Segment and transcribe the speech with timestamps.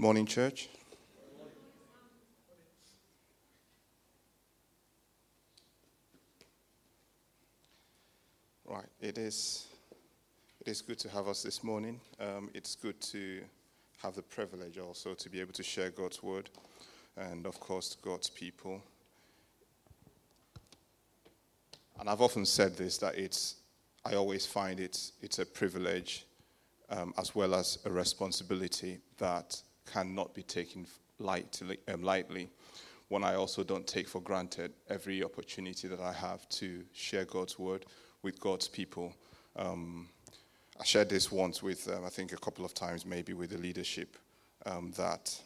[0.00, 0.70] morning, church.
[8.64, 9.66] Right, it is.
[10.62, 12.00] It is good to have us this morning.
[12.18, 13.42] Um, it's good to
[14.02, 16.48] have the privilege also to be able to share God's word,
[17.18, 18.82] and of course, God's people.
[21.98, 23.56] And I've often said this that it's.
[24.06, 26.24] I always find it's it's a privilege
[26.88, 29.60] um, as well as a responsibility that
[29.92, 30.86] cannot be taken
[31.18, 32.50] lightly, um, lightly.
[33.08, 37.58] One I also don't take for granted every opportunity that I have to share God's
[37.58, 37.86] word
[38.22, 39.14] with God's people.
[39.56, 40.08] Um,
[40.78, 43.58] I shared this once with, um, I think, a couple of times, maybe with the
[43.58, 44.16] leadership,
[44.64, 45.40] um, that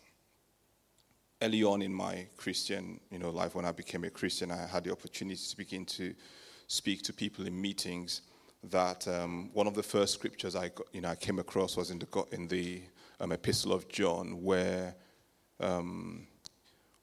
[1.40, 4.84] early on in my Christian, you know, life, when I became a Christian, I had
[4.84, 6.14] the opportunity to begin to
[6.66, 8.22] speak to people in meetings
[8.70, 11.90] that um, one of the first scriptures I, got, you know, I came across was
[11.90, 12.82] in the, in the
[13.24, 14.94] um, Epistle of John, where,
[15.58, 16.26] um,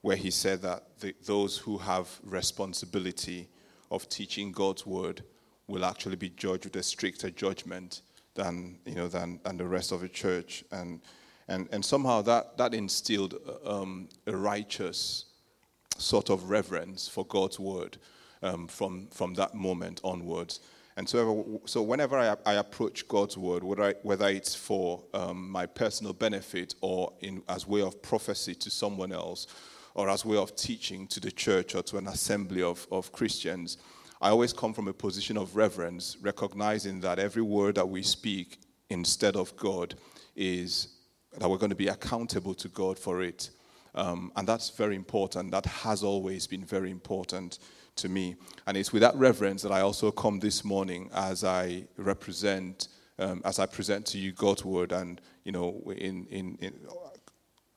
[0.02, 3.48] where he said that the, those who have responsibility
[3.90, 5.24] of teaching God's word
[5.66, 8.02] will actually be judged with a stricter judgment
[8.34, 10.64] than, you know, than, than the rest of the church.
[10.70, 11.00] And,
[11.48, 13.34] and, and somehow that, that instilled
[13.66, 15.24] um, a righteous
[15.98, 17.98] sort of reverence for God's word
[18.42, 20.60] um, from, from that moment onwards.
[20.96, 25.50] And so, so whenever I, I approach God's word, whether, I, whether it's for um,
[25.50, 29.46] my personal benefit or in, as way of prophecy to someone else,
[29.94, 33.78] or as way of teaching to the church or to an assembly of, of Christians,
[34.20, 38.60] I always come from a position of reverence, recognizing that every word that we speak
[38.88, 39.94] instead of God
[40.36, 40.88] is
[41.38, 43.50] that we're going to be accountable to God for it.
[43.94, 45.50] Um, and that's very important.
[45.50, 47.58] That has always been very important
[47.96, 48.36] to me.
[48.66, 53.42] And it's with that reverence that I also come this morning as I represent, um,
[53.44, 56.74] as I present to you God's word and, you know, in, in, in,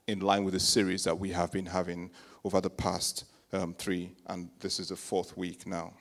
[0.08, 2.12] in line with the series that we have been having
[2.44, 5.94] over the past um, three, and this is the fourth week now.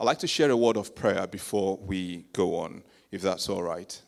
[0.00, 3.62] I'd like to share a word of prayer before we go on, if that's all
[3.62, 4.00] right.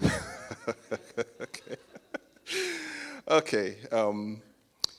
[3.28, 3.76] okay.
[3.90, 4.42] Um,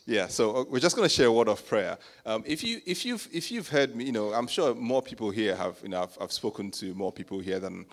[0.08, 1.98] yeah, so uh, we're just going to share a word of prayer.
[2.26, 5.32] Um, if, you, if, you've, if you've heard me, you know, I'm sure more people
[5.32, 7.86] here have, you know, I've, I've spoken to more people here than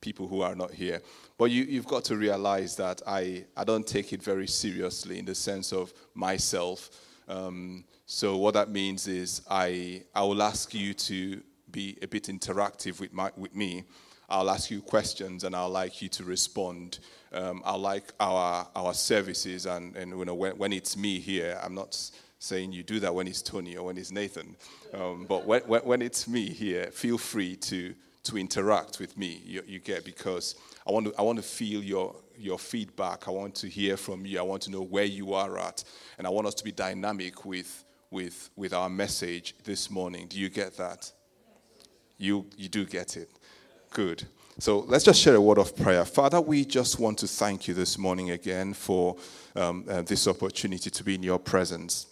[0.00, 1.00] people who are not here.
[1.38, 5.24] But you, you've got to realize that I, I don't take it very seriously in
[5.24, 6.90] the sense of myself.
[7.28, 11.40] Um, so what that means is I, I will ask you to
[11.70, 13.84] be a bit interactive with, my, with me.
[14.28, 16.98] I'll ask you questions and I'll like you to respond.
[17.32, 21.58] Um, I like our, our services, and, and you know, when, when it's me here,
[21.62, 21.96] I'm not
[22.40, 24.56] saying you do that when it's Tony or when it's Nathan.
[24.94, 29.42] Um, but when, when, it's me here, feel free to, to interact with me.
[29.44, 33.28] You, you, get because I want to I want to feel your your feedback.
[33.28, 34.38] I want to hear from you.
[34.38, 35.84] I want to know where you are at,
[36.18, 40.26] and I want us to be dynamic with with with our message this morning.
[40.26, 41.12] Do you get that?
[42.18, 43.30] You you do get it.
[43.90, 44.26] Good.
[44.58, 46.04] So let's just share a word of prayer.
[46.04, 49.16] Father, we just want to thank you this morning again for
[49.56, 52.06] um, uh, this opportunity to be in your presence.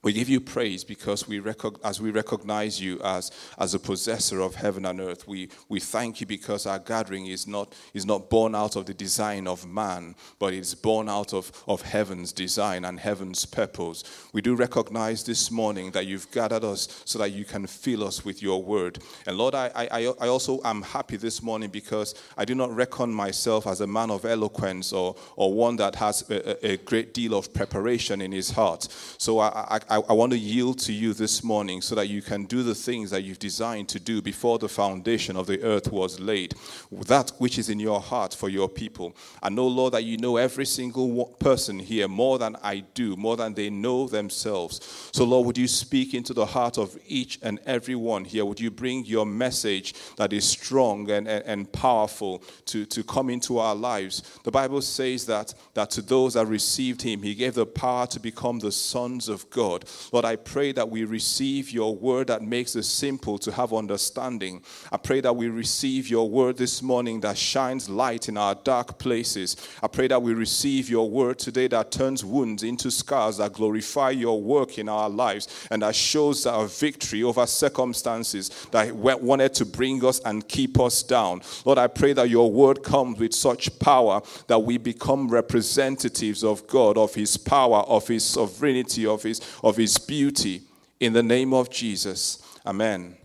[0.00, 4.40] We give you praise because we rec- as we recognize you as, as a possessor
[4.40, 8.30] of heaven and earth, we, we thank you because our gathering is not, is not
[8.30, 12.84] born out of the design of man, but it's born out of, of heaven's design
[12.84, 14.04] and heaven's purpose.
[14.32, 18.24] We do recognize this morning that you've gathered us so that you can fill us
[18.24, 19.00] with your word.
[19.26, 23.12] And Lord, I, I, I also am happy this morning because I do not reckon
[23.12, 27.34] myself as a man of eloquence or, or one that has a, a great deal
[27.34, 28.86] of preparation in his heart.
[29.18, 32.20] So I, I I, I want to yield to you this morning so that you
[32.20, 35.90] can do the things that you've designed to do before the foundation of the earth
[35.90, 36.54] was laid.
[36.92, 39.16] That which is in your heart for your people.
[39.42, 43.36] I know, Lord, that you know every single person here more than I do, more
[43.36, 45.10] than they know themselves.
[45.12, 48.44] So, Lord, would you speak into the heart of each and every one here?
[48.44, 53.30] Would you bring your message that is strong and, and, and powerful to, to come
[53.30, 54.38] into our lives?
[54.44, 58.20] The Bible says that, that to those that received him, he gave the power to
[58.20, 59.77] become the sons of God.
[59.78, 60.18] Lord.
[60.18, 64.62] Lord, I pray that we receive your word that makes it simple to have understanding.
[64.90, 68.98] I pray that we receive your word this morning that shines light in our dark
[68.98, 69.56] places.
[69.80, 74.10] I pray that we receive your word today that turns wounds into scars that glorify
[74.10, 79.64] your work in our lives and that shows our victory over circumstances that wanted to
[79.64, 81.42] bring us and keep us down.
[81.64, 86.66] Lord, I pray that your word comes with such power that we become representatives of
[86.66, 90.62] God, of his power, of his sovereignty, of his, of his beauty
[91.00, 92.42] in the name of Jesus.
[92.66, 93.16] Amen.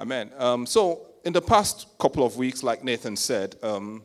[0.00, 0.30] Amen.
[0.38, 4.02] Um, so, in the past couple of weeks, like Nathan said, um,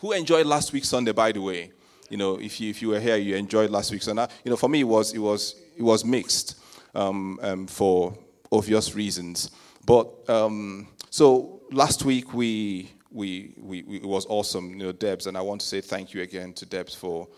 [0.00, 1.70] who enjoyed last week's Sunday, by the way?
[2.10, 4.26] You know, if you, if you were here, you enjoyed last week's Sunday.
[4.44, 6.58] You know, for me, it was, it was, it was mixed
[6.94, 8.16] um, um, for
[8.50, 9.50] obvious reasons.
[9.86, 15.26] But um, so last week, we, we, we, we, it was awesome, you know, Debs,
[15.26, 17.28] and I want to say thank you again to Debs for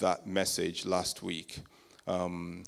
[0.00, 1.58] that message last week.
[2.06, 2.64] Um,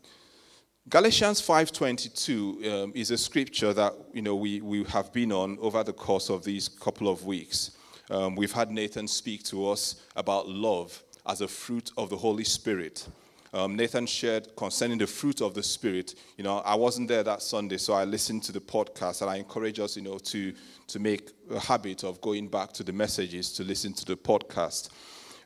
[0.88, 5.82] Galatians 5:22 um, is a scripture that you know we, we have been on over
[5.82, 7.72] the course of these couple of weeks.
[8.08, 12.44] Um, we've had Nathan speak to us about love as a fruit of the Holy
[12.44, 13.08] Spirit.
[13.52, 16.14] Um, Nathan shared concerning the fruit of the Spirit.
[16.36, 19.38] You know, I wasn't there that Sunday, so I listened to the podcast, and I
[19.38, 20.52] encourage us, you know, to
[20.86, 24.90] to make a habit of going back to the messages to listen to the podcast.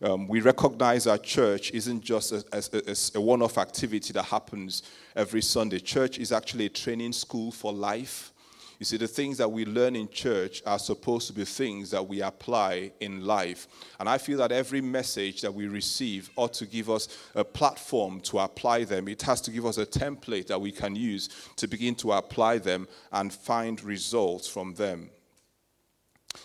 [0.02, 4.82] Um, we recognize our church isn't just a, a, a one off activity that happens
[5.14, 5.78] every Sunday.
[5.78, 8.32] Church is actually a training school for life.
[8.78, 12.08] You see, the things that we learn in church are supposed to be things that
[12.08, 13.68] we apply in life.
[13.98, 18.20] And I feel that every message that we receive ought to give us a platform
[18.20, 19.06] to apply them.
[19.06, 22.56] It has to give us a template that we can use to begin to apply
[22.56, 25.10] them and find results from them.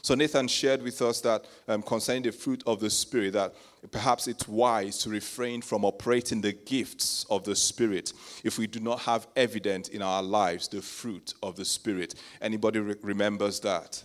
[0.01, 3.53] So Nathan shared with us that um, concerning the fruit of the Spirit, that
[3.91, 8.79] perhaps it's wise to refrain from operating the gifts of the Spirit if we do
[8.79, 12.15] not have evident in our lives the fruit of the Spirit.
[12.41, 14.03] Anybody re- remembers that?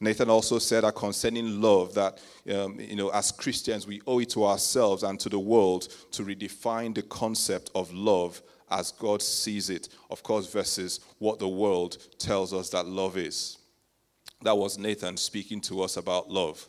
[0.00, 2.20] Nathan also said that concerning love, that
[2.54, 6.24] um, you know, as Christians, we owe it to ourselves and to the world to
[6.24, 9.88] redefine the concept of love as God sees it.
[10.10, 13.55] Of course, versus what the world tells us that love is.
[14.42, 16.68] That was Nathan speaking to us about love.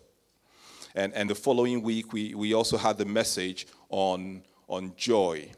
[0.95, 5.49] And, and the following week, we, we also had the message on, on joy.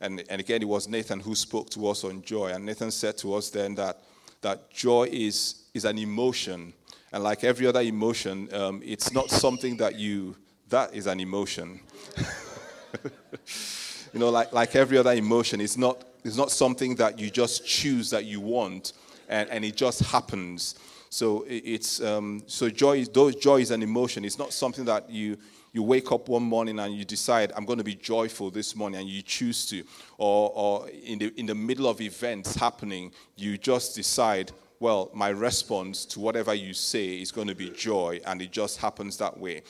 [0.00, 2.52] And, and again, it was Nathan who spoke to us on joy.
[2.52, 4.00] And Nathan said to us then that,
[4.40, 6.72] that joy is, is an emotion.
[7.12, 10.36] And like every other emotion, um, it's not something that you,
[10.68, 11.80] that is an emotion.
[14.12, 17.66] you know, like, like every other emotion, it's not, it's not something that you just
[17.66, 18.92] choose that you want
[19.28, 20.76] and, and it just happens.
[21.10, 23.04] So it's um, so joy.
[23.04, 24.24] Those joy is an emotion.
[24.24, 25.36] It's not something that you
[25.72, 29.00] you wake up one morning and you decide I'm going to be joyful this morning
[29.00, 29.84] and you choose to,
[30.18, 34.52] or or in the in the middle of events happening you just decide.
[34.80, 38.78] Well, my response to whatever you say is going to be joy, and it just
[38.78, 39.62] happens that way.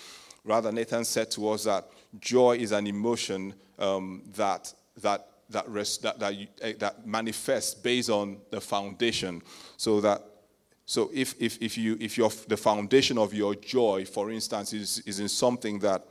[0.44, 1.88] Rather, Nathan said to us that
[2.20, 5.66] joy is an emotion um, that that that,
[6.02, 9.42] that, that, eh, that manifests based on the foundation.
[9.76, 10.22] So that
[10.88, 15.00] so if, if, if, you, if your, the foundation of your joy, for instance, is,
[15.00, 16.06] is in something that,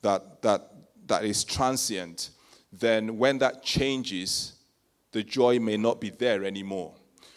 [0.00, 0.70] that, that,
[1.06, 2.30] that is transient,
[2.72, 4.54] then when that changes,
[5.12, 6.94] the joy may not be there anymore.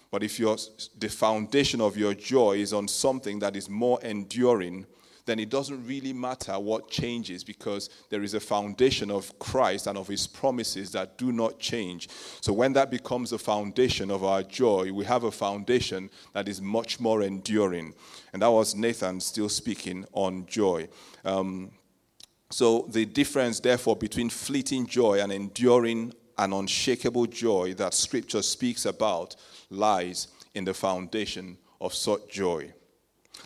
[0.10, 0.56] But if your,
[0.98, 4.86] the foundation of your joy is on something that is more enduring,
[5.28, 9.98] then it doesn't really matter what changes because there is a foundation of Christ and
[9.98, 12.10] of his promises that do not change.
[12.42, 16.62] So when that becomes the foundation of our joy, we have a foundation that is
[16.62, 17.94] much more enduring.
[18.34, 20.88] And that was Nathan still speaking on joy.
[21.24, 21.72] Um,
[22.50, 28.86] so the difference, therefore, between fleeting joy and enduring and unshakable joy that scripture speaks
[28.86, 29.36] about
[29.70, 32.74] lies in the foundation of such joy.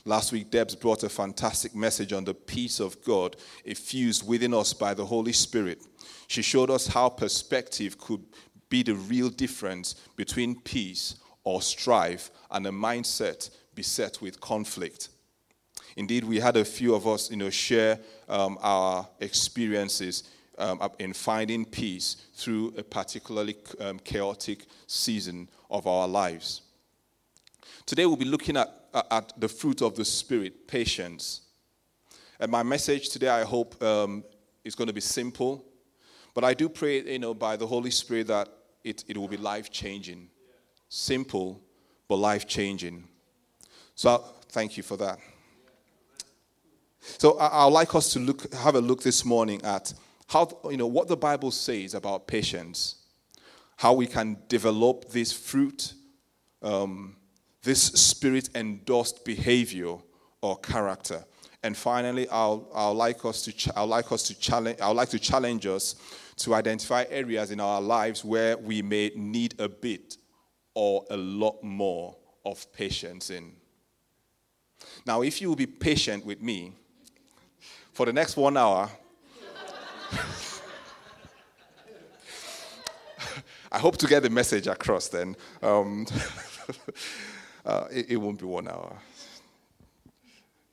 [0.03, 4.73] Last week, Debs brought a fantastic message on the peace of God effused within us
[4.73, 5.79] by the Holy Spirit.
[6.27, 8.23] She showed us how perspective could
[8.69, 15.09] be the real difference between peace or strife and a mindset beset with conflict.
[15.95, 20.23] Indeed, we had a few of us, you know, share um, our experiences
[20.57, 26.61] um, in finding peace through a particularly um, chaotic season of our lives.
[27.85, 31.41] Today, we'll be looking at at the fruit of the Spirit, patience.
[32.39, 34.23] And my message today, I hope, um,
[34.63, 35.65] is going to be simple.
[36.33, 38.49] But I do pray, you know, by the Holy Spirit that
[38.83, 40.29] it, it will be life changing.
[40.89, 41.61] Simple,
[42.07, 43.07] but life changing.
[43.95, 45.19] So I'll, thank you for that.
[47.01, 49.93] So I, would like us to look, have a look this morning at
[50.27, 52.95] how, you know, what the Bible says about patience,
[53.77, 55.93] how we can develop this fruit,
[56.61, 57.15] um,
[57.63, 59.97] this spirit endorsed behavior
[60.41, 61.23] or character.
[61.63, 65.09] And finally, I'll, I'll like us to, ch- I'll like us to challenge, I'd like
[65.09, 65.95] to challenge us
[66.37, 70.17] to identify areas in our lives where we may need a bit
[70.73, 72.15] or a lot more
[72.45, 73.51] of patience in.
[75.05, 76.73] Now, if you will be patient with me
[77.93, 78.89] for the next one hour,
[83.71, 85.35] I hope to get the message across then.
[85.61, 86.07] Um,
[87.65, 88.97] Uh, it, it, won't be one hour.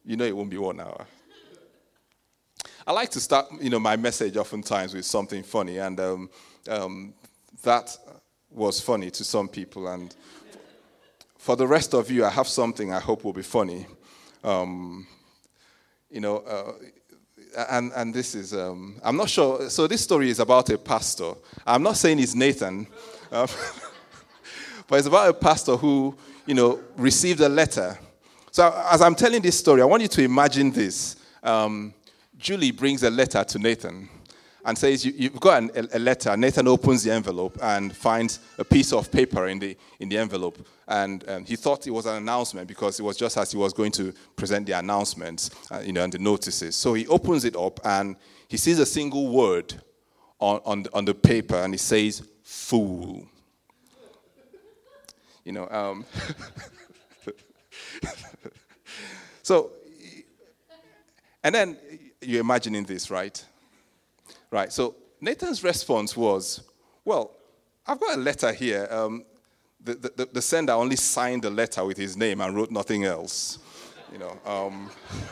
[0.05, 1.07] you know it won't be one hour.
[2.87, 6.31] I like to start, you know, my message oftentimes with something funny, and um,
[6.69, 7.15] um,
[7.63, 7.95] that
[8.51, 9.89] was funny to some people.
[9.89, 10.15] And
[11.37, 13.87] for the rest of you, I have something I hope will be funny.
[14.43, 15.07] Um,
[16.11, 16.73] you know, uh,
[17.71, 19.69] and, and this is, um, I'm not sure.
[19.69, 21.33] So, this story is about a pastor.
[21.67, 22.87] I'm not saying it's Nathan,
[23.31, 23.49] um,
[24.87, 26.17] but it's about a pastor who,
[26.49, 27.99] you know, received a letter.
[28.51, 31.17] So, as I'm telling this story, I want you to imagine this.
[31.43, 31.93] Um,
[32.39, 34.09] Julie brings a letter to Nathan
[34.65, 36.35] and says, you, have got an, a letter.
[36.39, 40.67] Nathan opens the envelope and finds a piece of paper in the, in the envelope.
[40.87, 43.75] And um, he thought it was an announcement because it was just as he was
[43.75, 46.77] going to present the announcements, uh, you know, and the notices.
[46.77, 48.17] So he opens it up and
[48.49, 49.75] he sees a single word
[50.39, 53.29] on, on, on the paper and he says, fool.
[55.49, 56.05] You know, um,
[59.43, 59.71] so,
[61.43, 61.79] and then
[62.21, 63.43] you're imagining this, right?
[64.51, 66.61] Right, so Nathan's response was,
[67.03, 67.31] Well,
[67.87, 68.87] I've got a letter here.
[68.91, 69.25] Um,
[69.83, 73.59] the, the, the, sender only signed the letter with his name and wrote nothing else.
[74.13, 74.39] You know.
[74.45, 74.91] Um,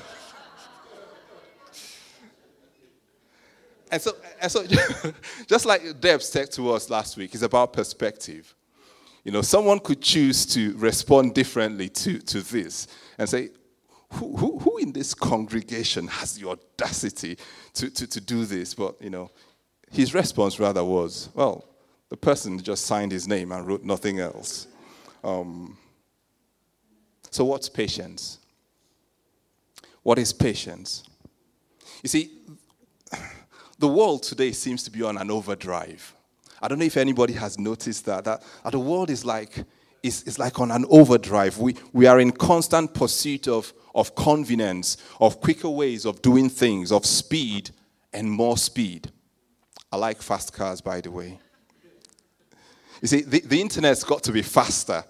[3.90, 4.64] and so, and so
[5.46, 8.55] just like Deb's text to us last week, it's about perspective.
[9.26, 12.86] You know, someone could choose to respond differently to, to this
[13.18, 13.48] and say,
[14.12, 17.36] who, who, who in this congregation has the audacity
[17.74, 18.72] to, to, to do this?
[18.72, 19.32] But, you know,
[19.90, 21.64] his response rather was, well,
[22.08, 24.68] the person just signed his name and wrote nothing else.
[25.24, 25.76] Um,
[27.32, 28.38] so, what's patience?
[30.04, 31.02] What is patience?
[32.00, 32.30] You see,
[33.80, 36.14] the world today seems to be on an overdrive.
[36.60, 39.64] I don't know if anybody has noticed that, that, that the world is like,
[40.02, 41.58] is, is like on an overdrive.
[41.58, 46.92] We, we are in constant pursuit of, of convenience, of quicker ways of doing things,
[46.92, 47.70] of speed
[48.12, 49.10] and more speed.
[49.92, 51.38] I like fast cars, by the way.
[53.02, 55.04] You see, the, the internet's got to be faster.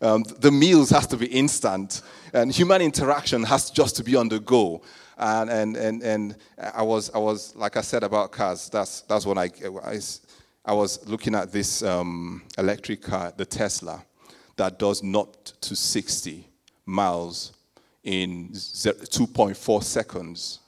[0.00, 4.28] Um, the meals has to be instant, and human interaction has just to be on
[4.28, 4.82] the go.
[5.18, 9.24] And, and, and, and I, was, I was, like I said about cars, that's, that's
[9.24, 9.50] when I,
[10.66, 14.04] I, was looking at this um, electric car, the Tesla,
[14.56, 16.48] that does not to 60
[16.84, 17.52] miles
[18.02, 20.60] in 2.4 seconds.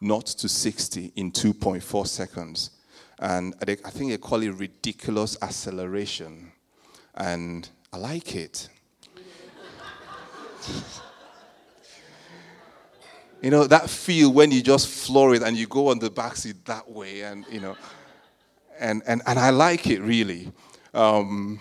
[0.00, 2.70] Not to 60 in 2.4 seconds.
[3.18, 6.52] And I think they call it ridiculous acceleration.
[7.14, 8.68] And I like it.
[13.40, 16.64] you know, that feel when you just floor it and you go on the backseat
[16.64, 17.76] that way, and, you know,
[18.78, 20.52] and, and, and I like it really.
[20.94, 21.60] Um,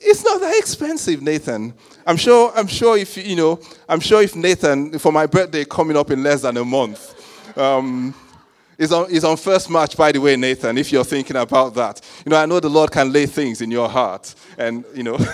[0.00, 1.74] it's not that expensive, Nathan.
[2.06, 5.96] I'm sure, I'm sure if, you know, I'm sure if Nathan, for my birthday coming
[5.96, 8.14] up in less than a month, um,
[8.78, 12.00] is on, is on first March, by the way, Nathan, if you're thinking about that.
[12.24, 14.34] You know, I know the Lord can lay things in your heart.
[14.56, 15.16] And, you know.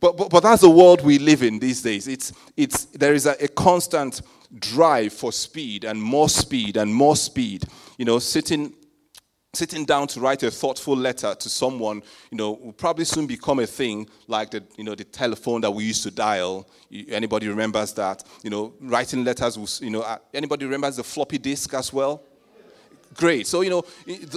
[0.00, 2.06] but, but, but that's the world we live in these days.
[2.06, 4.22] It's, it's, there is a, a constant
[4.58, 7.64] drive for speed and more speed and more speed.
[7.98, 8.74] You know, sitting
[9.54, 13.58] sitting down to write a thoughtful letter to someone, you know, will probably soon become
[13.58, 16.66] a thing like the, you know, the telephone that we used to dial.
[17.08, 18.24] Anybody remembers that?
[18.42, 22.22] You know, writing letters was, you know, uh, anybody remembers the floppy disk as well?
[23.14, 23.46] Great.
[23.46, 23.84] So, you know,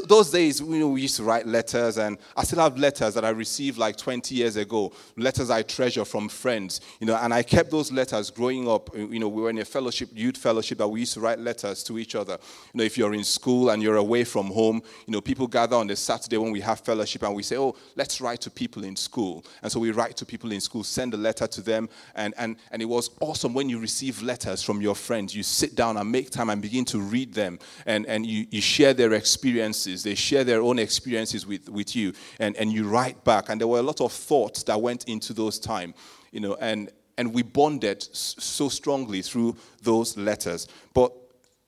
[0.08, 3.26] those days, you know, we used to write letters, and I still have letters that
[3.26, 7.44] I received like 20 years ago, letters I treasure from friends, you know, and I
[7.44, 8.96] kept those letters growing up.
[8.96, 11.84] You know, we were in a fellowship, youth fellowship, that we used to write letters
[11.84, 12.38] to each other.
[12.74, 15.76] You know, if you're in school and you're away from home, you know, people gather
[15.76, 18.84] on the Saturday when we have fellowship, and we say, oh, let's write to people
[18.84, 19.46] in school.
[19.62, 22.58] And so we write to people in school, send a letter to them, and, and,
[22.72, 25.36] and it was awesome when you receive letters from your friends.
[25.36, 28.62] You sit down and make time and begin to read them, and, and you, you
[28.66, 30.04] share their experiences.
[30.04, 33.50] They share their own experiences with, with you, and, and you write back.
[33.50, 35.94] And there were a lot of thoughts that went into those time,
[36.32, 40.68] you know, and, and we bonded so strongly through those letters.
[40.94, 41.14] But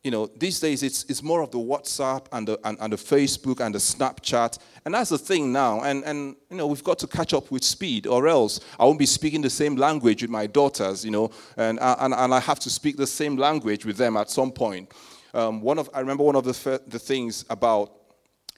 [0.08, 2.98] you know, these days it's, it's more of the WhatsApp and the, and, and, the
[2.98, 4.58] Facebook and the Snapchat.
[4.86, 5.82] And that's the thing now.
[5.82, 9.00] And, and, you know, we've got to catch up with speed or else I won't
[9.00, 12.58] be speaking the same language with my daughters, you know, and, and, and I have
[12.60, 14.94] to speak the same language with them at some point.
[15.34, 17.92] Um, one of, I remember one of the, the things about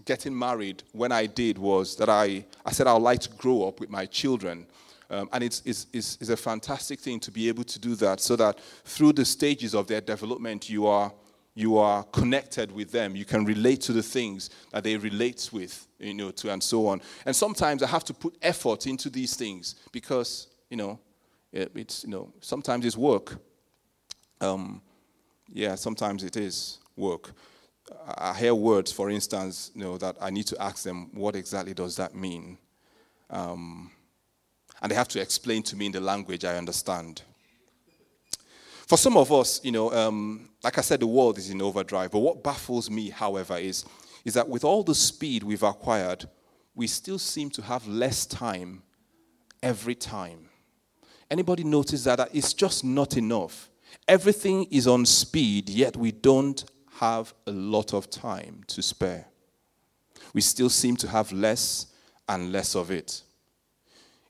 [0.05, 3.67] getting married when I did was that I, I said I would like to grow
[3.67, 4.65] up with my children.
[5.09, 8.19] Um, and it's, it's, it's, it's, a fantastic thing to be able to do that
[8.19, 11.11] so that through the stages of their development, you are,
[11.55, 13.15] you are connected with them.
[13.15, 16.87] You can relate to the things that they relate with, you know, to and so
[16.87, 17.01] on.
[17.25, 20.99] And sometimes I have to put effort into these things because, you know,
[21.51, 23.35] it's, you know, sometimes it's work.
[24.39, 24.81] Um,
[25.51, 27.31] yeah, sometimes it is work.
[28.17, 31.73] I hear words, for instance, you know, that I need to ask them, what exactly
[31.73, 32.57] does that mean?
[33.29, 33.91] Um,
[34.81, 37.23] and they have to explain to me in the language I understand.
[38.87, 42.11] For some of us, you know, um, like I said, the world is in overdrive.
[42.11, 43.85] But what baffles me, however, is,
[44.25, 46.27] is that with all the speed we've acquired,
[46.75, 48.83] we still seem to have less time
[49.61, 50.49] every time.
[51.29, 52.29] Anybody notice that?
[52.33, 53.68] It's just not enough.
[54.07, 56.63] Everything is on speed, yet we don't
[56.99, 59.25] have a lot of time to spare.
[60.33, 61.87] We still seem to have less
[62.27, 63.23] and less of it.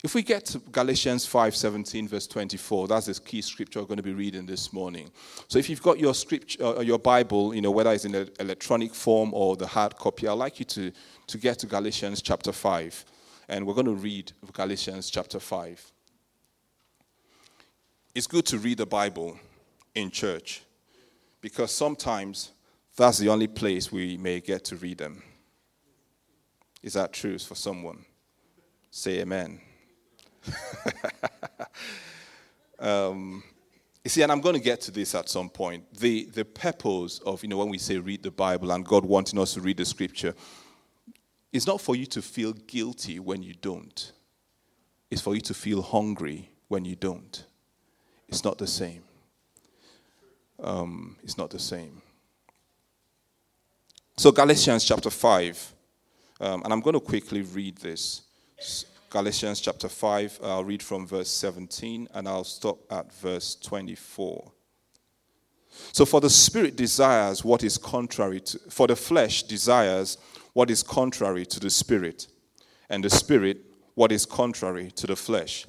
[0.01, 4.03] If we get to Galatians 5:17 verse 24, that's the key scripture we're going to
[4.03, 5.11] be reading this morning.
[5.49, 8.29] So if you've got your scripture uh, your Bible, you know whether it's in an
[8.39, 10.93] electronic form or the hard copy, I'd like you to
[11.27, 13.05] to get to Galatians chapter 5
[13.49, 15.91] and we're going to read Galatians chapter 5.
[18.15, 19.37] It's good to read the Bible
[19.95, 20.63] in church
[21.41, 22.51] because sometimes
[22.95, 25.23] that's the only place we may get to read them.
[26.81, 28.05] Is that true for someone?
[28.91, 29.59] Say amen.
[32.79, 33.43] um,
[34.03, 35.93] you see, and I'm going to get to this at some point.
[35.93, 39.39] The, the purpose of, you know, when we say read the Bible and God wanting
[39.39, 40.33] us to read the scripture,
[41.51, 44.11] is not for you to feel guilty when you don't.
[45.11, 47.45] It's for you to feel hungry when you don't.
[48.27, 49.03] It's not the same.
[50.61, 52.01] Um, it's not the same.
[54.17, 55.73] So, Galatians chapter 5,
[56.41, 58.23] um, and I'm going to quickly read this.
[59.09, 64.51] Galatians chapter 5, I'll read from verse 17 and I'll stop at verse 24.
[65.93, 70.17] So, for the spirit desires what is contrary to, for the flesh desires
[70.53, 72.27] what is contrary to the spirit,
[72.89, 73.61] and the spirit
[73.95, 75.65] what is contrary to the flesh.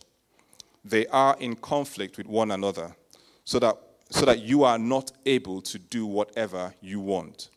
[0.85, 2.97] They are in conflict with one another,
[3.45, 3.77] so that,
[4.11, 7.51] so that you are not able to do whatever you want.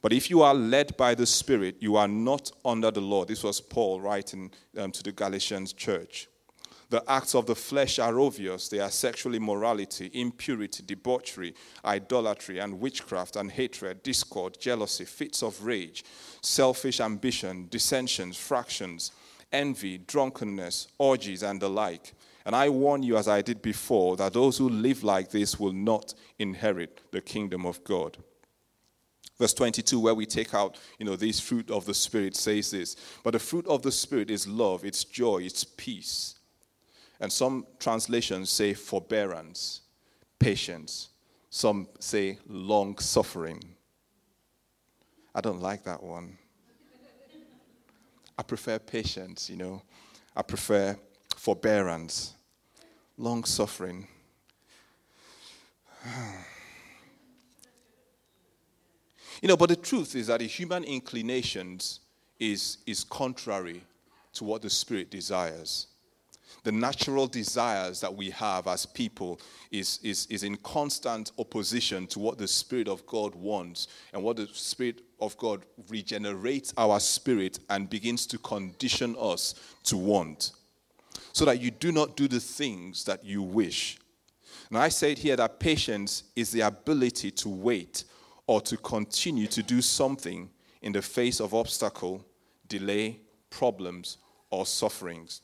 [0.00, 3.24] But if you are led by the Spirit, you are not under the law.
[3.24, 6.28] This was Paul writing um, to the Galatians church.
[6.90, 8.68] The acts of the flesh are obvious.
[8.68, 15.62] They are sexual immorality, impurity, debauchery, idolatry, and witchcraft, and hatred, discord, jealousy, fits of
[15.62, 16.02] rage,
[16.40, 19.12] selfish ambition, dissensions, fractions,
[19.52, 22.14] envy, drunkenness, orgies, and the like.
[22.44, 25.72] And I warn you, as I did before, that those who live like this will
[25.72, 28.16] not inherit the kingdom of God.
[29.38, 32.96] Verse 22, where we take out, you know, this fruit of the Spirit says this.
[33.22, 36.36] But the fruit of the Spirit is love, it's joy, it's peace.
[37.20, 39.82] And some translations say forbearance,
[40.38, 41.10] patience.
[41.50, 43.62] Some say long suffering.
[45.34, 46.36] I don't like that one.
[48.36, 49.82] I prefer patience, you know.
[50.36, 50.96] I prefer
[51.38, 52.34] forbearance,
[53.16, 54.06] long suffering.
[59.40, 62.00] You know, but the truth is that the human inclinations
[62.40, 63.84] is, is contrary
[64.32, 65.86] to what the Spirit desires.
[66.64, 72.18] The natural desires that we have as people is, is, is in constant opposition to
[72.18, 77.60] what the Spirit of God wants and what the Spirit of God regenerates our spirit
[77.70, 80.50] and begins to condition us to want.
[81.38, 83.96] So that you do not do the things that you wish.
[84.70, 88.02] And I said here that patience is the ability to wait
[88.48, 90.50] or to continue to do something
[90.82, 92.26] in the face of obstacle,
[92.66, 93.20] delay,
[93.50, 94.18] problems,
[94.50, 95.42] or sufferings.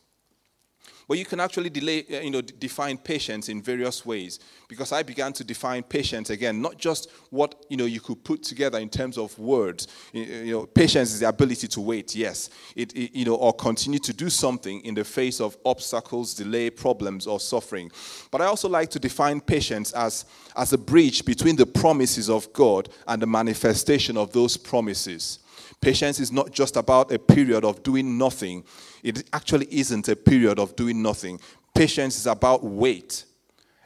[1.07, 4.41] But you can actually delay, uh, you know, define patience in various ways.
[4.69, 8.43] Because I began to define patience again, not just what you know you could put
[8.43, 9.87] together in terms of words.
[10.13, 13.99] You know, patience is the ability to wait, yes, it, it, you know, or continue
[14.01, 17.91] to do something in the face of obstacles, delay, problems, or suffering.
[18.31, 20.25] But I also like to define patience as
[20.57, 25.41] as a bridge between the promises of God and the manifestation of those promises.
[25.85, 28.65] Patience is not just about a period of doing nothing.
[29.03, 31.39] It actually isn't a period of doing nothing.
[31.75, 33.27] Patience is about wait.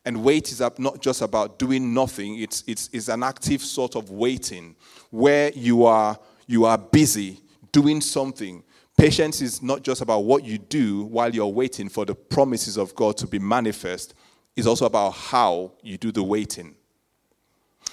[0.04, 4.12] And wait is not just about doing nothing, it's, it's, it's an active sort of
[4.12, 4.76] waiting
[5.10, 7.40] where you are, you are busy
[7.72, 8.62] doing something.
[8.96, 12.94] Patience is not just about what you do while you're waiting for the promises of
[12.94, 14.14] God to be manifest,
[14.54, 16.76] it's also about how you do the waiting.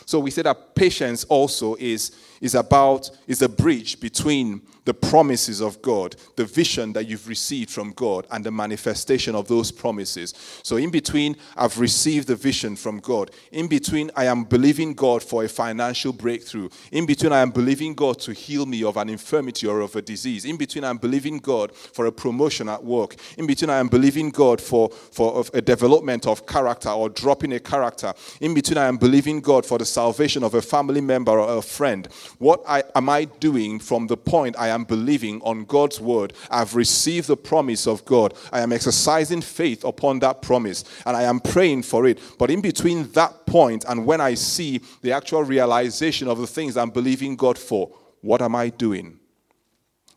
[0.06, 5.62] So we say that patience also is, is about, is a bridge between the promises
[5.62, 10.34] of God, the vision that you've received from God, and the manifestation of those promises.
[10.64, 13.32] So, in between, I've received the vision from God.
[13.52, 16.70] In between, I am believing God for a financial breakthrough.
[16.92, 20.02] In between, I am believing God to heal me of an infirmity or of a
[20.02, 20.46] disease.
[20.46, 23.16] In between, I'm believing God for a promotion at work.
[23.38, 27.60] In between, I am believing God for, for a development of character or dropping a
[27.60, 28.14] character.
[28.40, 31.62] In between, I am believing God for the salvation of a family member or a
[31.62, 32.08] friend.
[32.38, 36.34] What I, am I doing from the point I am believing on God's word.
[36.52, 38.36] I've received the promise of God.
[38.52, 42.20] I am exercising faith upon that promise and I am praying for it.
[42.38, 46.78] But in between that point and when I see the actual realization of the things
[46.78, 49.20] I'm believing God for, what am I doing?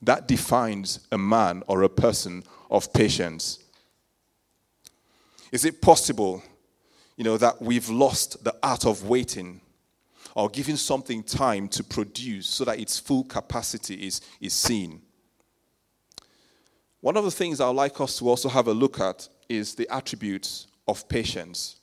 [0.02, 3.58] That defines a man or a person of patience.
[5.50, 6.42] Is it possible,
[7.16, 9.60] you know, that we've lost the art of waiting?
[10.38, 15.02] Or giving something time to produce so that its full capacity is, is seen.
[17.00, 19.92] One of the things I'd like us to also have a look at is the
[19.92, 21.80] attributes of patience.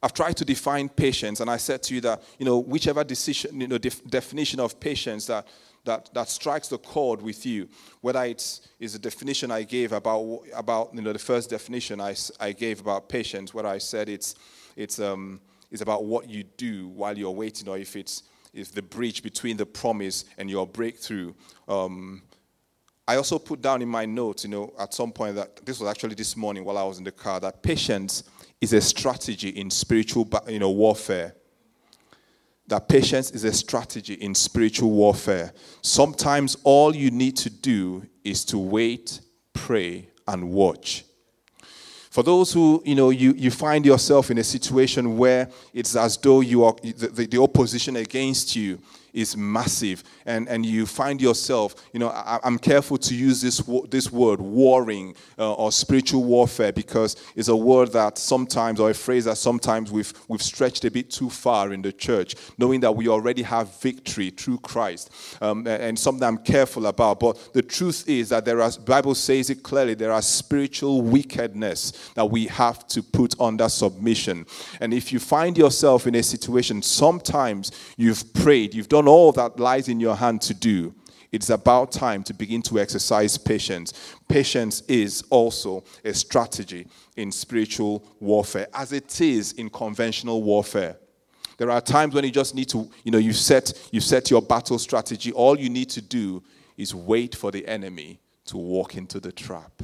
[0.00, 3.60] I've tried to define patience, and I said to you that, you know, whichever decision,
[3.60, 5.48] you know, def- definition of patience that,
[5.84, 7.68] that, that strikes the chord with you,
[8.00, 12.14] whether it's is a definition I gave about, about you know, the first definition I,
[12.38, 14.36] I gave about patience, where I said it's,
[14.76, 15.40] it's, um,
[15.74, 18.22] is about what you do while you're waiting, or if it's
[18.54, 21.34] if the bridge between the promise and your breakthrough.
[21.66, 22.22] Um,
[23.06, 25.90] I also put down in my notes, you know, at some point that this was
[25.90, 28.22] actually this morning while I was in the car, that patience
[28.60, 31.34] is a strategy in spiritual, you know, warfare.
[32.68, 35.52] That patience is a strategy in spiritual warfare.
[35.82, 39.20] Sometimes all you need to do is to wait,
[39.52, 41.04] pray, and watch.
[42.14, 46.16] For those who, you know, you, you find yourself in a situation where it's as
[46.16, 48.78] though you are, the, the opposition against you
[49.14, 53.62] is massive and, and you find yourself, you know, I, am careful to use this,
[53.88, 58.94] this word, warring uh, or spiritual warfare, because it's a word that sometimes, or a
[58.94, 62.94] phrase that sometimes we've, we've stretched a bit too far in the church, knowing that
[62.94, 65.10] we already have victory through Christ.
[65.40, 67.20] Um, and something I'm careful about.
[67.20, 72.10] But the truth is that there are, Bible says it clearly, there are spiritual wickedness
[72.14, 74.46] that we have to put under submission.
[74.80, 79.32] And if you find yourself in a situation, sometimes you've prayed, you've done done all
[79.32, 80.94] that lies in your hand to do,
[81.30, 84.14] it's about time to begin to exercise patience.
[84.28, 86.86] Patience is also a strategy
[87.16, 90.96] in spiritual warfare, as it is in conventional warfare.
[91.58, 94.42] There are times when you just need to, you know, you set, you set your
[94.42, 95.32] battle strategy.
[95.32, 96.42] All you need to do
[96.76, 99.82] is wait for the enemy to walk into the trap.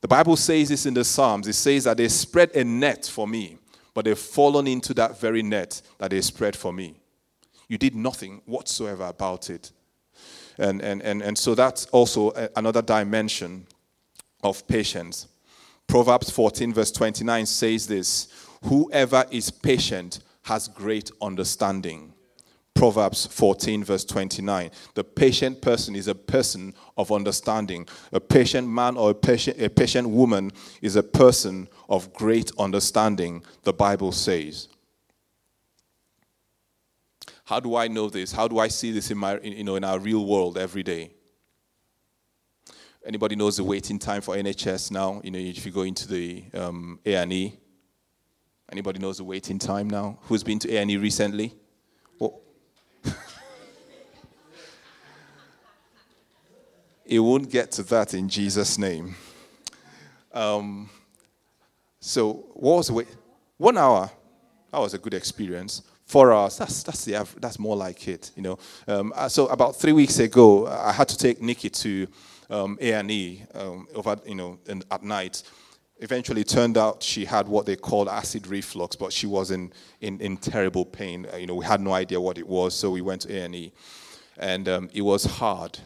[0.00, 1.48] The Bible says this in the Psalms.
[1.48, 3.58] It says that they spread a net for me
[3.98, 6.94] but they've fallen into that very net that they spread for me.
[7.66, 9.72] You did nothing whatsoever about it.
[10.56, 13.66] And, and, and, and so that's also another dimension
[14.44, 15.26] of patience.
[15.88, 18.28] Proverbs 14, verse 29 says this
[18.66, 22.12] Whoever is patient has great understanding.
[22.78, 24.70] Proverbs 14, verse 29.
[24.94, 27.88] The patient person is a person of understanding.
[28.12, 33.42] A patient man or a patient, a patient woman is a person of great understanding,
[33.62, 34.68] the Bible says.
[37.44, 38.30] How do I know this?
[38.32, 41.12] How do I see this in, my, you know, in our real world every day?
[43.06, 45.22] Anybody knows the waiting time for NHS now?
[45.24, 47.58] You know, if you go into the um, A&E.
[48.70, 50.18] Anybody knows the waiting time now?
[50.24, 51.54] Who's been to A&E recently?
[57.06, 59.14] it won't get to that in Jesus' name.
[60.32, 60.90] Um,
[62.00, 63.08] so, what was wait?
[63.56, 64.10] One hour.
[64.72, 65.82] That was a good experience.
[66.04, 66.58] Four hours.
[66.58, 68.30] That's that's the that's more like it.
[68.36, 68.58] You know.
[68.86, 72.06] Um, uh, so about three weeks ago, I had to take Nikki to
[72.50, 75.42] um, A and E um, over you know in, at night.
[76.00, 80.20] Eventually, turned out she had what they called acid reflux, but she was in in,
[80.20, 81.26] in terrible pain.
[81.32, 83.44] Uh, you know, we had no idea what it was, so we went to A
[83.44, 83.72] and E,
[84.36, 85.78] and um, it was hard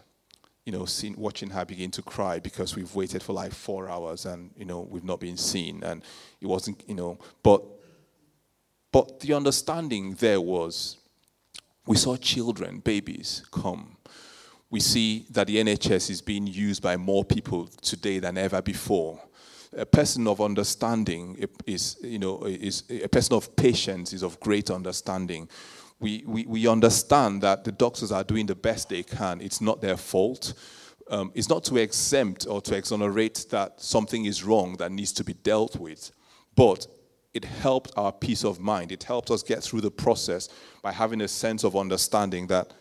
[0.64, 4.27] you know, seeing, watching her begin to cry because we've waited for like four hours
[4.27, 5.83] and, you know, we've not been seen.
[5.83, 6.03] And
[6.40, 7.62] it wasn't, you know, but,
[8.92, 10.98] but the understanding there was
[11.87, 13.96] we saw children, babies come.
[14.70, 19.20] We see that the NHS is being used by more people today than ever before.
[19.77, 24.70] A person of understanding is, you know, is a person of patience is of great
[24.70, 25.48] understanding
[26.02, 29.40] we, we, we understand that the doctors are doing the best they can.
[29.40, 30.54] It's not their fault.
[31.08, 35.24] Um, it's not to exempt or to exonerate that something is wrong that needs to
[35.24, 36.10] be dealt with.
[36.56, 36.86] But
[37.32, 38.92] it helped our peace of mind.
[38.92, 40.48] It helped us get through the process
[40.82, 42.72] by having a sense of understanding that,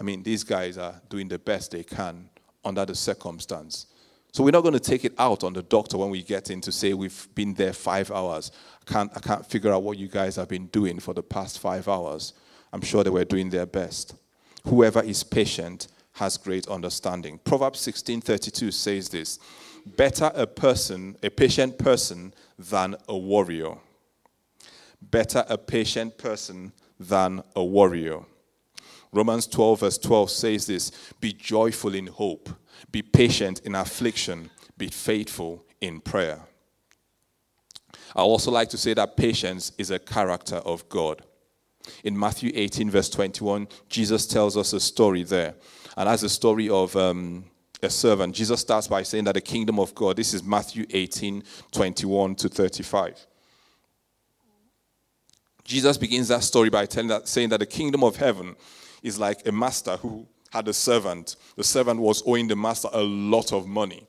[0.00, 2.28] I mean, these guys are doing the best they can
[2.64, 3.86] under the circumstance.
[4.32, 6.60] So we're not going to take it out on the doctor when we get in
[6.62, 8.50] to say we've been there five hours.
[8.82, 11.60] I can't, I can't figure out what you guys have been doing for the past
[11.60, 12.32] five hours.
[12.74, 14.16] I'm sure they were doing their best.
[14.66, 17.38] Whoever is patient has great understanding.
[17.44, 19.38] Proverbs 16:32 says this:
[19.86, 23.76] Better a person, a patient person, than a warrior.
[25.00, 28.24] Better a patient person than a warrior.
[29.12, 32.48] Romans 12, verse 12 says this Be joyful in hope,
[32.90, 36.40] be patient in affliction, be faithful in prayer.
[38.16, 41.22] I also like to say that patience is a character of God.
[42.02, 45.54] In Matthew 18, verse 21, Jesus tells us a story there.
[45.96, 47.44] And that's a story of um,
[47.82, 48.34] a servant.
[48.34, 51.42] Jesus starts by saying that the kingdom of God, this is Matthew 18,
[51.72, 53.26] 21 to 35.
[55.64, 58.54] Jesus begins that story by telling that, saying that the kingdom of heaven
[59.02, 61.36] is like a master who had a servant.
[61.56, 64.06] The servant was owing the master a lot of money.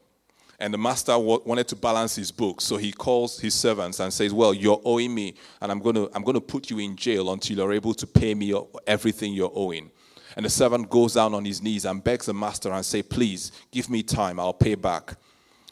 [0.59, 2.63] And the master wanted to balance his books.
[2.63, 6.09] So he calls his servants and says, Well, you're owing me, and I'm going to,
[6.13, 8.53] I'm going to put you in jail until you're able to pay me
[8.87, 9.91] everything you're owing.
[10.35, 13.51] And the servant goes down on his knees and begs the master and say, Please,
[13.71, 15.15] give me time, I'll pay back.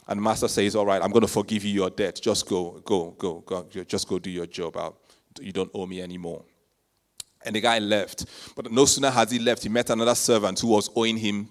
[0.06, 2.20] And the master says, All right, I'm going to forgive you your debt.
[2.22, 3.66] Just go, go, go, go.
[3.86, 4.76] Just go do your job.
[5.40, 6.44] You don't owe me anymore.
[7.44, 8.26] And the guy left.
[8.54, 11.48] But no sooner has he left, he met another servant who was owing him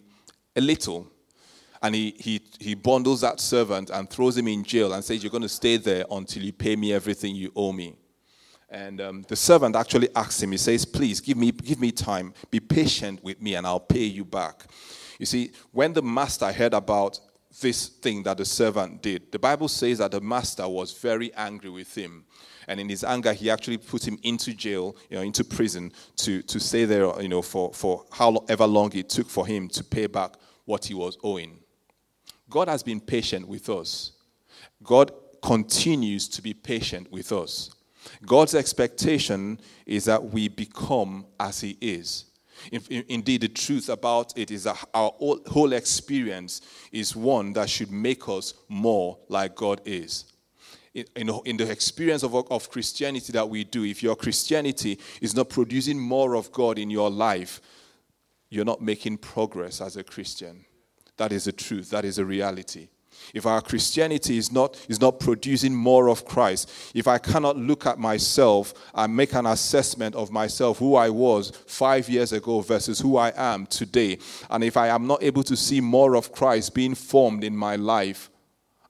[0.55, 1.07] a little.
[1.83, 5.31] And he, he, he bundles that servant and throws him in jail and says, You're
[5.31, 7.97] going to stay there until you pay me everything you owe me.
[8.69, 12.33] And um, the servant actually asks him, He says, Please give me, give me time,
[12.49, 14.63] be patient with me, and I'll pay you back.
[15.19, 17.19] You see, when the master heard about
[17.61, 21.69] this thing that the servant did, the Bible says that the master was very angry
[21.69, 22.23] with him.
[22.67, 26.41] And in his anger, he actually put him into jail, you know, into prison to,
[26.43, 30.07] to stay there, you know, for, for however long it took for him to pay
[30.07, 31.59] back what he was owing.
[32.53, 34.11] God has been patient with us.
[34.83, 35.11] God
[35.41, 37.71] continues to be patient with us.
[38.27, 42.25] God's expectation is that we become as He is.
[43.09, 45.11] Indeed, the truth about it is that our
[45.47, 46.61] whole experience
[46.91, 50.25] is one that should make us more like God is.
[50.93, 56.35] In, the experience of, Christianity that we do, if your Christianity is not producing more
[56.35, 57.61] of God in your life,
[58.51, 60.65] you're not making progress as a Christian.
[61.17, 61.89] That is the truth.
[61.89, 62.89] That is a reality.
[63.33, 67.85] If our Christianity is not, is not producing more of Christ, if I cannot look
[67.85, 72.99] at myself and make an assessment of myself, who I was five years ago versus
[72.99, 74.17] who I am today,
[74.49, 77.75] and if I am not able to see more of Christ being formed in my
[77.75, 78.29] life,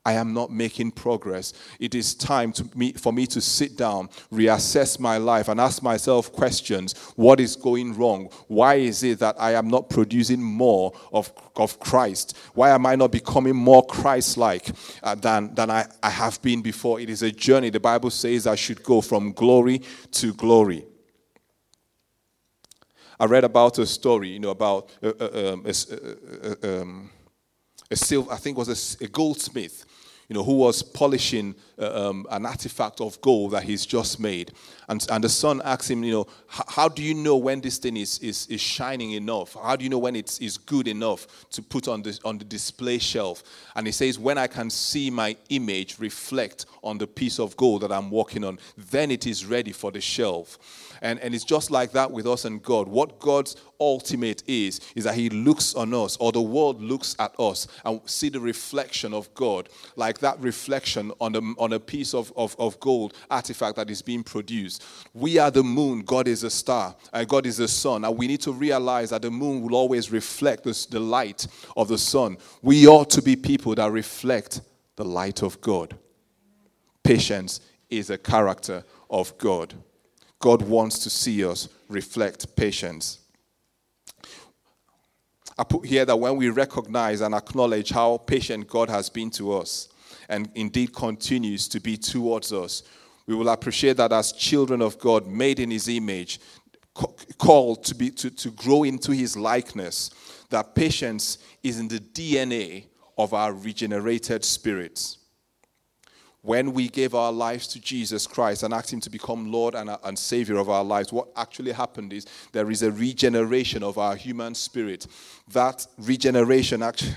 [0.06, 1.54] I am not making progress.
[1.80, 6.32] It is time me, for me to sit down, reassess my life, and ask myself
[6.34, 6.94] questions.
[7.16, 8.30] What is going wrong?
[8.48, 12.38] Why is it that I am not producing more of, of Christ?
[12.54, 14.70] Why am I not becoming more Christ like
[15.02, 17.00] uh, than, than I, I have been before?
[17.00, 17.70] It is a journey.
[17.70, 20.86] The Bible says I should go from glory to glory.
[23.18, 27.10] I read about a story, you know, about uh, uh, um,
[27.94, 29.86] a, silver, I think was a, a goldsmith
[30.30, 34.52] you know, who was polishing uh, um, an artifact of gold that he's just made.
[34.88, 37.98] And, and the son asks him, you know, how do you know when this thing
[37.98, 39.56] is, is, is shining enough?
[39.62, 42.46] How do you know when it's is good enough to put on the, on the
[42.46, 43.44] display shelf?
[43.76, 47.82] And he says, when I can see my image reflect on the piece of gold
[47.82, 50.58] that I'm working on, then it is ready for the shelf.
[51.02, 52.88] And, and it's just like that with us and God.
[52.88, 57.38] What God's ultimate is, is that He looks on us, or the world looks at
[57.38, 59.68] us and see the reflection of God,
[59.98, 64.02] like that reflection on a, on a piece of, of, of gold artifact that is
[64.02, 64.73] being produced.
[65.14, 68.04] We are the moon, God is a star, and God is the sun.
[68.06, 71.88] And we need to realize that the moon will always reflect this, the light of
[71.88, 72.38] the sun.
[72.62, 74.62] We ought to be people that reflect
[74.96, 75.98] the light of God.
[77.04, 79.74] Patience is a character of God.
[80.40, 83.20] God wants to see us reflect patience.
[85.58, 89.54] I put here that when we recognize and acknowledge how patient God has been to
[89.54, 89.90] us
[90.30, 92.84] and indeed continues to be towards us,
[93.26, 96.40] we will appreciate that as children of God, made in His image,
[97.38, 100.10] called to, be, to, to grow into His likeness,
[100.50, 102.86] that patience is in the DNA
[103.18, 105.20] of our regenerated spirits
[106.44, 109.90] when we gave our lives to Jesus Christ and asked Him to become Lord and,
[110.04, 114.16] and Savior of our lives, what actually happened is there is a regeneration of our
[114.18, 115.08] human spirit.
[115.54, 117.16] That regeneration actually.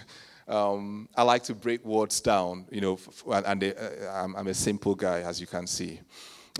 [0.49, 3.73] Um, I like to break words down, you know, and, uh,
[4.13, 6.01] I'm, I'm, a simple guy, as you can see.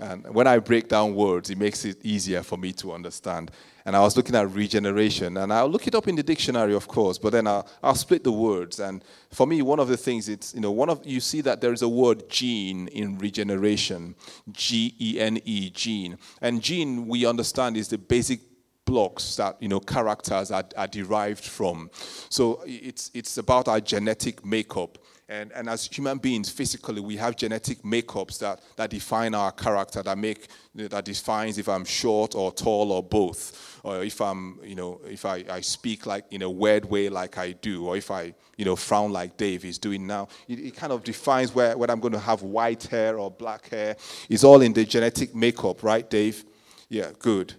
[0.01, 3.51] And when I break down words, it makes it easier for me to understand.
[3.85, 6.87] And I was looking at regeneration, and I'll look it up in the dictionary, of
[6.87, 8.79] course, but then I'll, I'll split the words.
[8.79, 11.61] And for me, one of the things it's, you know, one of, you see that
[11.61, 14.15] there is a word gene in regeneration,
[14.51, 16.17] G E N E, gene.
[16.41, 18.41] And gene, we understand, is the basic
[18.87, 21.91] blocks that you know characters are, are derived from
[22.29, 24.97] so it's it's about our genetic makeup
[25.29, 30.01] and, and as human beings, physically, we have genetic makeups that, that define our character,
[30.01, 34.75] that make that defines if I'm short or tall or both, or if I'm, you
[34.75, 38.09] know, if I, I speak like in a weird way like I do, or if
[38.09, 40.29] I, you know, frown like Dave is doing now.
[40.47, 43.67] It, it kind of defines where, whether I'm going to have white hair or black
[43.69, 43.97] hair.
[44.29, 46.45] It's all in the genetic makeup, right, Dave?
[46.87, 47.53] Yeah, good.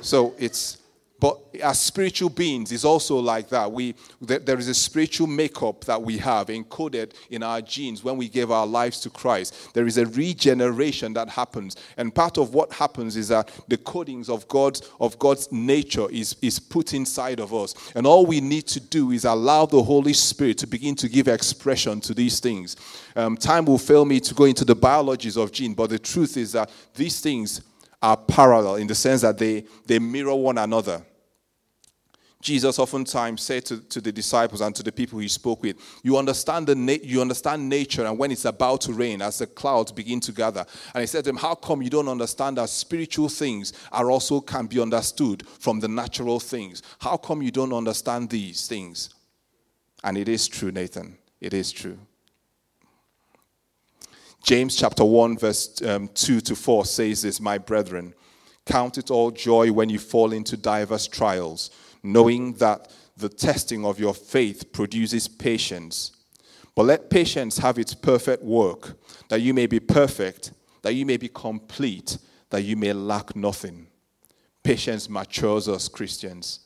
[0.00, 0.78] So it's
[1.20, 3.70] but as spiritual beings, it's also like that.
[3.72, 8.28] We, there is a spiritual makeup that we have encoded in our genes when we
[8.28, 9.74] give our lives to Christ.
[9.74, 11.74] There is a regeneration that happens.
[11.96, 16.36] And part of what happens is that the codings of God's, of God's nature is,
[16.40, 17.74] is put inside of us.
[17.96, 21.26] And all we need to do is allow the Holy Spirit to begin to give
[21.26, 22.76] expression to these things.
[23.16, 26.36] Um, time will fail me to go into the biologies of gene, but the truth
[26.36, 27.62] is that these things
[28.00, 31.02] are parallel in the sense that they, they mirror one another.
[32.40, 36.16] Jesus oftentimes said to, to the disciples and to the people he spoke with, you
[36.16, 39.90] understand, the na- you understand nature and when it's about to rain as the clouds
[39.90, 40.64] begin to gather.
[40.94, 44.40] And he said to them, how come you don't understand that spiritual things are also
[44.40, 46.82] can be understood from the natural things?
[47.00, 49.14] How come you don't understand these things?
[50.04, 51.18] And it is true, Nathan.
[51.40, 51.98] It is true.
[54.42, 58.14] James chapter 1, verse um, 2 to 4 says this, My brethren,
[58.64, 61.70] count it all joy when you fall into diverse trials,
[62.02, 66.12] knowing that the testing of your faith produces patience.
[66.74, 68.96] But let patience have its perfect work,
[69.28, 72.18] that you may be perfect, that you may be complete,
[72.50, 73.88] that you may lack nothing.
[74.62, 76.60] Patience matures us, Christians.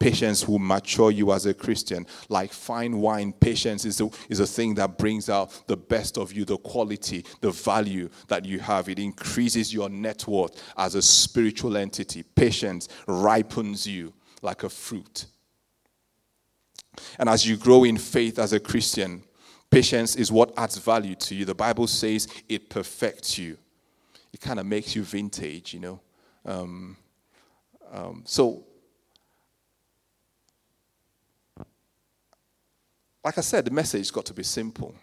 [0.00, 2.06] Patience will mature you as a Christian.
[2.30, 6.32] Like fine wine, patience is a, is a thing that brings out the best of
[6.32, 8.88] you, the quality, the value that you have.
[8.88, 12.22] It increases your net worth as a spiritual entity.
[12.22, 15.26] Patience ripens you like a fruit.
[17.18, 19.22] And as you grow in faith as a Christian,
[19.70, 21.44] patience is what adds value to you.
[21.44, 23.58] The Bible says it perfects you,
[24.32, 26.00] it kind of makes you vintage, you know.
[26.46, 26.96] Um,
[27.92, 28.64] um, so,
[33.24, 34.94] like I said, the message got to be simple.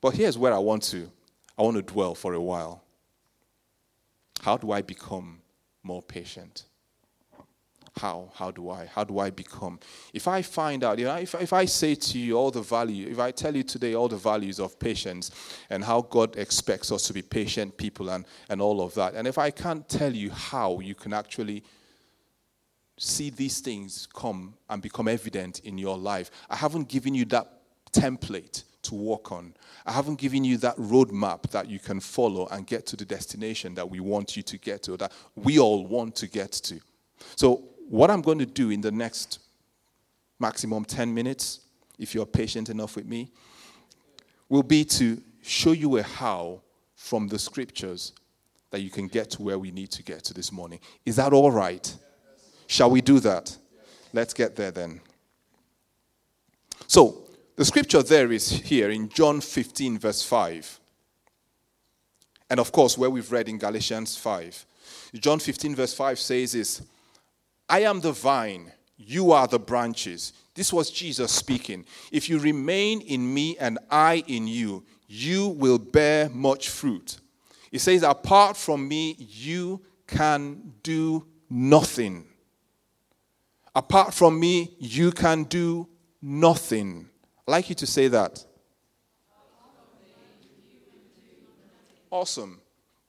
[0.00, 1.10] But here's where I want to
[1.58, 2.82] I want to dwell for a while.
[4.40, 5.42] How do I become
[5.82, 6.64] more patient?
[7.98, 8.30] How?
[8.34, 8.86] How do I?
[8.86, 9.78] How do I become?
[10.14, 13.08] If I find out, you know, if, if I say to you all the value,
[13.08, 15.30] if I tell you today all the values of patience
[15.68, 19.28] and how God expects us to be patient people and, and all of that, and
[19.28, 21.62] if I can't tell you how you can actually
[23.00, 26.30] see these things come and become evident in your life.
[26.50, 27.50] I haven't given you that
[27.92, 29.54] template to work on.
[29.86, 33.74] I haven't given you that roadmap that you can follow and get to the destination
[33.74, 36.78] that we want you to get to, that we all want to get to.
[37.36, 39.40] So, what I'm going to do in the next
[40.38, 41.60] maximum 10 minutes,
[41.98, 43.32] if you're patient enough with me,
[44.48, 46.60] will be to show you a how
[46.94, 48.12] from the scriptures
[48.70, 50.78] that you can get to where we need to get to this morning.
[51.06, 51.96] Is that all right?
[52.70, 53.58] Shall we do that?
[54.12, 55.00] Let's get there then.
[56.86, 57.24] So,
[57.56, 60.78] the scripture there is here in John 15, verse 5.
[62.48, 64.66] And of course, where we've read in Galatians 5.
[65.14, 66.82] John 15, verse 5 says this
[67.68, 70.32] I am the vine, you are the branches.
[70.54, 71.84] This was Jesus speaking.
[72.12, 77.18] If you remain in me and I in you, you will bear much fruit.
[77.72, 82.29] He says, Apart from me, you can do nothing.
[83.74, 85.88] Apart from me, you can do
[86.20, 87.08] nothing.
[87.46, 88.44] I'd like you to say that.
[92.10, 92.60] Awesome.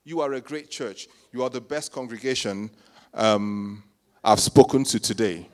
[0.04, 1.08] You are a great church.
[1.32, 2.70] You are the best congregation
[3.14, 3.82] um,
[4.22, 5.48] I've spoken to today.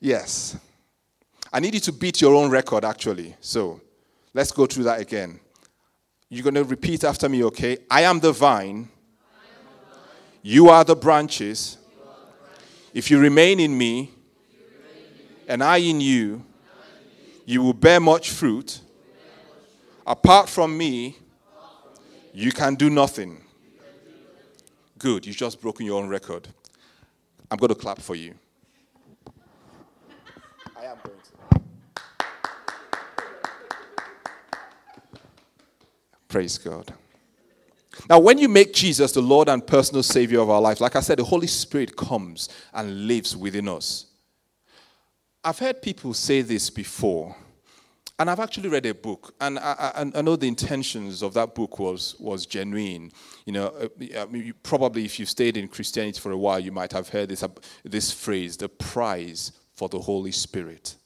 [0.00, 0.56] yes.
[1.52, 3.34] I need you to beat your own record, actually.
[3.40, 3.80] So
[4.34, 5.40] let's go through that again.
[6.28, 7.78] You're going to repeat after me, okay?
[7.90, 8.88] I am the vine.
[10.48, 11.76] You are the branches.
[12.94, 14.12] If you remain in me
[15.48, 16.44] and I in you,
[17.44, 18.80] you will bear much fruit.
[20.06, 21.18] Apart from me,
[22.32, 23.42] you can do nothing.
[25.00, 26.46] Good, you've just broken your own record.
[27.50, 28.34] I'm going to clap for you.
[30.76, 31.16] I am going
[31.50, 31.60] to.
[36.28, 36.94] Praise God.
[38.08, 41.00] Now, when you make Jesus the Lord and personal Savior of our life, like I
[41.00, 44.06] said, the Holy Spirit comes and lives within us.
[45.42, 47.36] I've heard people say this before,
[48.18, 51.54] and I've actually read a book, and I, I, I know the intentions of that
[51.54, 53.12] book was, was genuine.
[53.44, 53.88] You know, uh,
[54.18, 57.08] I mean, you, probably if you've stayed in Christianity for a while, you might have
[57.10, 57.44] heard this,
[57.84, 60.96] this phrase, the prize for the Holy Spirit.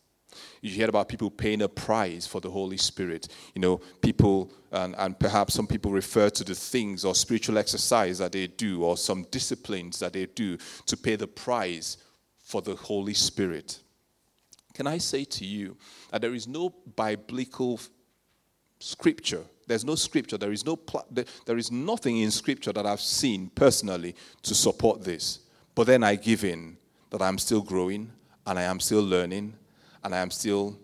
[0.60, 3.28] You hear about people paying a price for the Holy Spirit.
[3.54, 8.18] You know, people, and, and perhaps some people refer to the things or spiritual exercise
[8.18, 11.96] that they do or some disciplines that they do to pay the price
[12.42, 13.80] for the Holy Spirit.
[14.74, 15.76] Can I say to you
[16.10, 17.80] that there is no biblical
[18.80, 21.06] scripture there's no scripture there is no pl-
[21.44, 25.40] there is nothing in scripture that i've seen personally to support this
[25.74, 26.76] but then i give in
[27.10, 28.10] that i'm still growing
[28.46, 29.54] and i am still learning
[30.02, 30.78] and I am still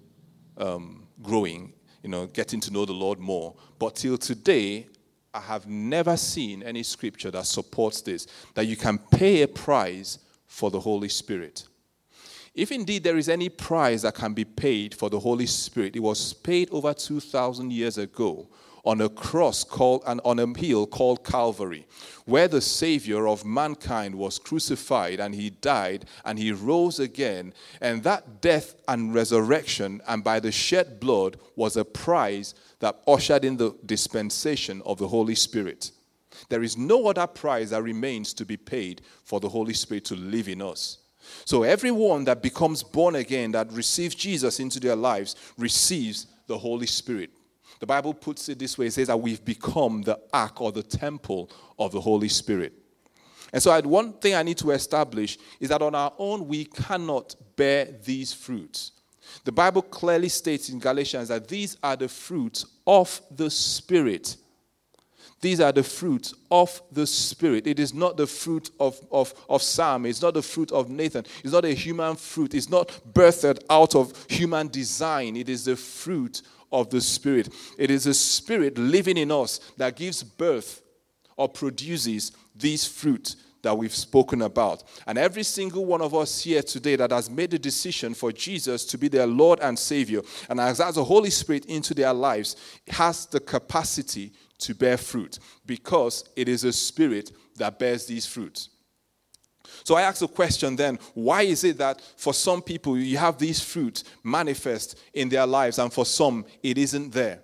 [0.57, 3.55] um, growing, you know, getting to know the Lord more.
[3.79, 4.87] But till today,
[5.33, 10.19] I have never seen any scripture that supports this that you can pay a price
[10.47, 11.67] for the Holy Spirit.
[12.55, 16.01] If indeed there is any price that can be paid for the Holy Spirit, it
[16.01, 18.49] was paid over 2,000 years ago
[18.87, 21.87] on a cross called and on a hill called Calvary,
[22.25, 27.53] where the Savior of mankind was crucified and he died and he rose again.
[27.81, 33.45] And that death and resurrection, and by the shed blood, was a price that ushered
[33.45, 35.91] in the dispensation of the Holy Spirit.
[36.49, 40.15] There is no other price that remains to be paid for the Holy Spirit to
[40.15, 40.99] live in us.
[41.45, 46.87] So everyone that becomes born again, that receives Jesus into their lives, receives the Holy
[46.87, 47.31] Spirit.
[47.81, 50.83] The Bible puts it this way it says that we've become the ark or the
[50.83, 52.73] temple of the Holy Spirit.
[53.53, 57.35] And so, one thing I need to establish is that on our own, we cannot
[57.57, 58.93] bear these fruits.
[59.45, 64.37] The Bible clearly states in Galatians that these are the fruits of the Spirit.
[65.41, 67.67] These are the fruits of the Spirit.
[67.67, 70.07] It is not the fruit of, of, of Sam.
[70.07, 71.25] It's not the fruit of Nathan.
[71.45, 72.55] It's not a human fruit.
[72.55, 75.37] It's not birthed out of human design.
[75.37, 76.43] It is the fruit
[76.73, 77.53] of the Spirit.
[77.79, 80.83] It is the Spirit living in us that gives birth
[81.37, 84.85] or produces these fruit that we've spoken about.
[85.07, 88.85] And every single one of us here today that has made the decision for Jesus
[88.87, 92.57] to be their Lord and Savior and has the Holy Spirit into their lives
[92.89, 98.71] has the capacity to bear fruit because it is a spirit that bears these fruits.
[99.85, 103.39] So I ask the question then why is it that for some people you have
[103.39, 107.41] these fruits manifest in their lives and for some it isn't there?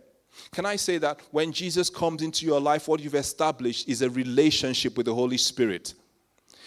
[0.50, 4.10] Can I say that when Jesus comes into your life, what you've established is a
[4.10, 5.94] relationship with the Holy Spirit?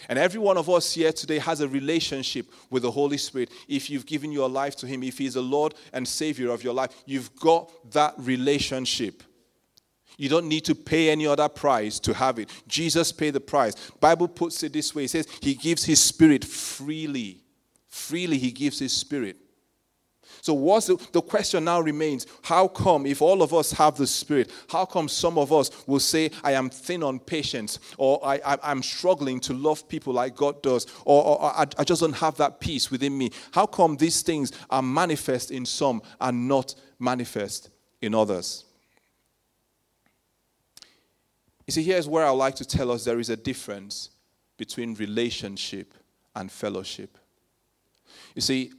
[0.08, 3.50] And every one of us here today has a relationship with the Holy Spirit.
[3.66, 6.74] If you've given your life to Him, if He's the Lord and Savior of your
[6.74, 9.22] life, you've got that relationship.
[10.16, 12.50] You don't need to pay any other price to have it.
[12.66, 13.74] Jesus paid the price.
[14.00, 15.04] Bible puts it this way.
[15.04, 17.42] It says he gives his spirit freely.
[17.88, 19.36] Freely he gives his spirit.
[20.46, 24.06] So what's the, the question now remains, how come if all of us have the
[24.06, 28.56] spirit, how come some of us will say, I am thin on patience, or I,
[28.62, 32.36] am struggling to love people like God does, or, or I, I just don't have
[32.36, 33.30] that peace within me?
[33.50, 38.65] How come these things are manifest in some and not manifest in others?
[41.66, 44.10] You see, here's where I like to tell us there is a difference
[44.56, 45.94] between relationship
[46.34, 47.18] and fellowship.
[48.34, 48.72] You see,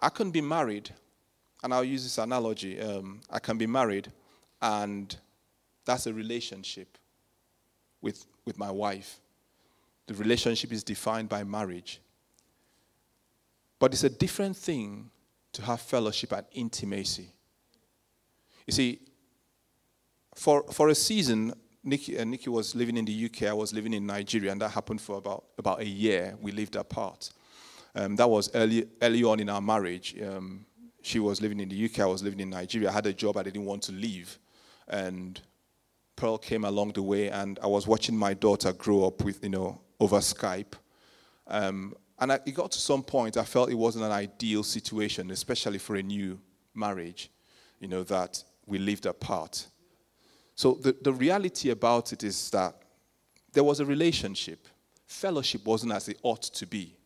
[0.00, 0.90] I can be married,
[1.62, 2.78] and I'll use this analogy.
[2.80, 4.12] Um, I can be married,
[4.60, 5.16] and
[5.84, 6.98] that's a relationship
[8.02, 9.20] with, with my wife.
[10.06, 12.00] The relationship is defined by marriage.
[13.78, 15.10] But it's a different thing
[15.52, 17.32] to have fellowship and intimacy.
[18.66, 19.00] You see,
[20.34, 21.54] for, for a season,
[21.86, 24.70] Nikki, uh, Nikki was living in the UK, I was living in Nigeria, and that
[24.70, 26.36] happened for about, about a year.
[26.40, 27.30] We lived apart.
[27.94, 30.16] Um, that was early, early on in our marriage.
[30.20, 30.66] Um,
[31.02, 32.90] she was living in the UK, I was living in Nigeria.
[32.90, 34.36] I had a job I didn't want to leave.
[34.88, 35.40] And
[36.16, 39.50] Pearl came along the way, and I was watching my daughter grow up with, you
[39.50, 40.74] know, over Skype.
[41.46, 45.30] Um, and I, it got to some point, I felt it wasn't an ideal situation,
[45.30, 46.40] especially for a new
[46.74, 47.30] marriage,
[47.78, 49.68] you know, that we lived apart.
[50.56, 52.74] So the, the reality about it is that
[53.52, 54.66] there was a relationship.
[55.06, 56.96] Fellowship wasn't as it ought to be.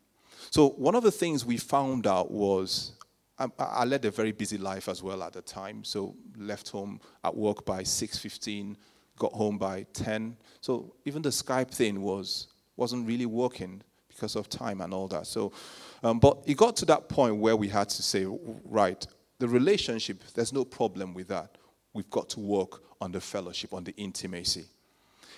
[0.50, 2.92] So one of the things we found out was
[3.38, 5.84] I, I led a very busy life as well at the time.
[5.84, 8.76] So left home at work by 6:15,
[9.18, 10.36] got home by 10.
[10.60, 12.46] So even the Skype thing was
[12.76, 15.26] wasn't really working because of time and all that.
[15.26, 15.52] So,
[16.02, 18.26] um, but it got to that point where we had to say,
[18.64, 19.06] right,
[19.38, 21.56] the relationship, there's no problem with that.
[21.92, 24.66] We've got to work on the fellowship, on the intimacy.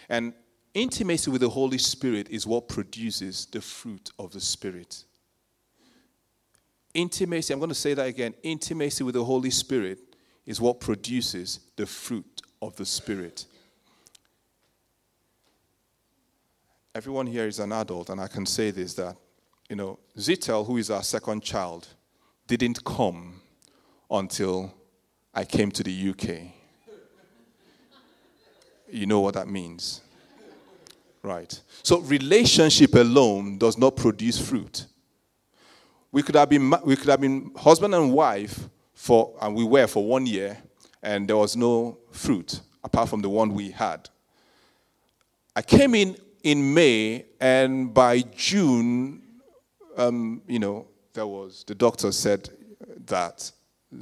[0.09, 0.33] And
[0.75, 5.05] intimacy with the Holy Spirit is what produces the fruit of the Spirit.
[6.95, 8.35] Intimacy, I'm going to say that again.
[8.43, 9.99] Intimacy with the Holy Spirit
[10.45, 13.47] is what produces the fruit of the Spirit.
[16.95, 19.17] Everyone here is an adult, and I can say this that,
[19.71, 21.89] you know, Zitel, who is our second child,
[22.47, 23.41] didn't come
[24.11, 24.75] until
[25.33, 26.62] I came to the UK.
[28.93, 30.03] You know what that means.
[31.22, 31.59] Right.
[31.82, 34.84] So relationship alone does not produce fruit.
[36.11, 39.86] We could have been we could have been husband and wife for and we were
[39.86, 40.59] for one year
[41.03, 44.11] and there was no fruit apart from the one we had.
[45.57, 49.22] I came in in May and by June,
[49.97, 52.51] um, you know, there was the doctor said
[53.07, 53.51] that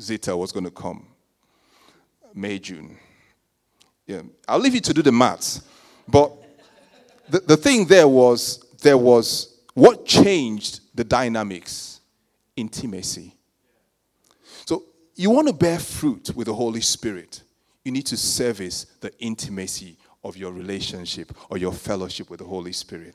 [0.01, 1.07] Zita was going to come.
[2.34, 2.99] May June.
[4.11, 5.63] Yeah, I'll leave you to do the maths,
[6.09, 6.33] but
[7.29, 12.01] the, the thing there was there was what changed the dynamics?
[12.57, 13.37] Intimacy.
[14.67, 14.83] So
[15.15, 17.43] you want to bear fruit with the holy spirit
[17.85, 22.73] you need to service the intimacy of your relationship or your fellowship with the holy
[22.73, 23.15] spirit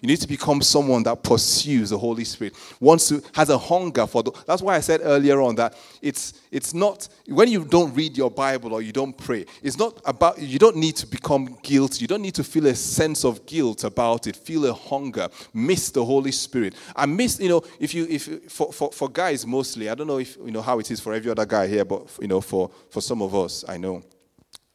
[0.00, 4.06] you need to become someone that pursues the Holy Spirit, wants to, has a hunger
[4.06, 4.32] for the.
[4.46, 8.30] That's why I said earlier on that it's it's not when you don't read your
[8.30, 9.46] Bible or you don't pray.
[9.62, 12.00] It's not about you don't need to become guilty.
[12.00, 14.36] You don't need to feel a sense of guilt about it.
[14.36, 15.28] Feel a hunger.
[15.52, 16.74] Miss the Holy Spirit.
[16.96, 19.88] I miss you know if you if for, for for guys mostly.
[19.88, 22.06] I don't know if you know how it is for every other guy here, but
[22.20, 24.02] you know for for some of us, I know,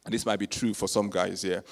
[0.04, 1.62] and this might be true for some guys here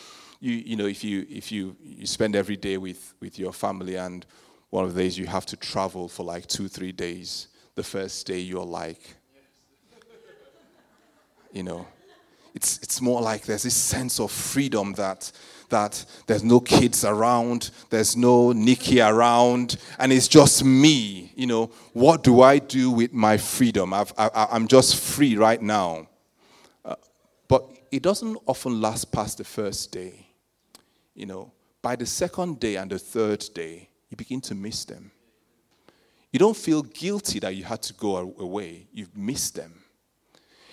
[0.45, 3.97] you, you know, if you, if you, you spend every day with, with your family
[3.97, 4.27] and
[4.69, 8.27] one of the days you have to travel for like two, three days, the first
[8.27, 9.01] day you're like,
[11.51, 11.87] you know,
[12.55, 15.33] it's, it's more like there's this sense of freedom that,
[15.71, 21.33] that there's no kids around, there's no Nikki around, and it's just me.
[21.37, 23.95] You know, what do I do with my freedom?
[23.95, 26.07] I've, I, am just free right now.
[26.85, 26.97] Uh,
[27.49, 30.24] but it doesn't often last past the first day
[31.15, 31.53] you know,
[31.83, 35.11] by the second day and the third day, you begin to miss them.
[36.33, 39.85] You don't feel guilty that you had to go away, you've missed them.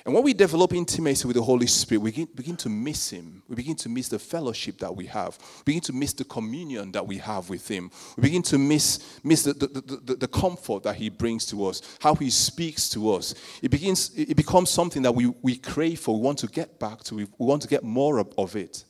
[0.04, 3.44] And when we develop intimacy with the Holy Spirit, we begin, to miss Him.
[3.48, 5.38] We begin to miss the fellowship that we have.
[5.60, 7.92] We begin to miss the communion that we have with Him.
[8.18, 9.68] We begin to miss, miss the, the,
[10.04, 13.36] the, the comfort that He brings to us, how He speaks to us.
[13.62, 16.16] It, begins, it becomes something that we, we crave for.
[16.16, 17.16] We want to get back to.
[17.16, 18.86] We, we want to get more of it.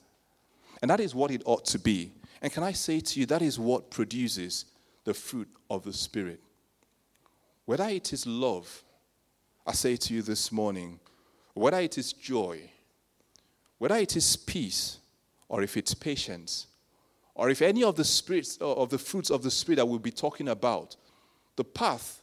[0.81, 2.13] And that is what it ought to be.
[2.41, 4.65] And can I say to you, that is what produces
[5.03, 6.41] the fruit of the Spirit.
[7.65, 8.83] Whether it is love,
[9.65, 10.99] I say to you this morning,
[11.53, 12.69] whether it is joy,
[13.77, 14.97] whether it is peace,
[15.47, 16.67] or if it's patience,
[17.35, 19.99] or if any of the spirits uh, of the fruits of the Spirit that we'll
[19.99, 20.95] be talking about,
[21.55, 22.21] the path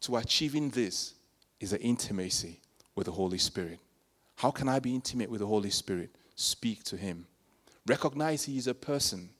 [0.00, 1.14] to achieving this
[1.60, 2.60] is the intimacy
[2.94, 3.80] with the Holy Spirit.
[4.36, 6.10] How can I be intimate with the Holy Spirit?
[6.36, 7.26] Speak to Him.
[7.88, 9.30] Recognize he is a person.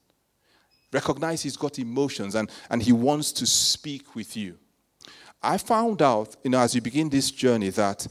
[0.93, 4.57] Recognize he's got emotions and, and he wants to speak with you.
[5.43, 8.07] I found out, you know, as you begin this journey, that